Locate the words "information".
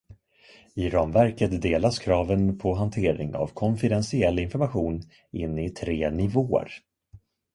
4.39-5.01